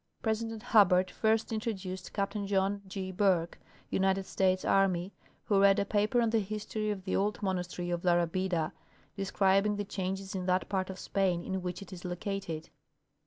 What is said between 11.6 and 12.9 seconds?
which it i s located.